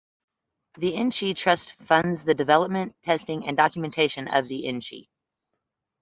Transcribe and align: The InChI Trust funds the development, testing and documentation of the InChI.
The 0.79 0.93
InChI 0.93 1.35
Trust 1.35 1.73
funds 1.73 2.23
the 2.23 2.33
development, 2.33 2.95
testing 3.03 3.47
and 3.47 3.55
documentation 3.55 4.27
of 4.27 4.47
the 4.47 4.63
InChI. 4.65 5.09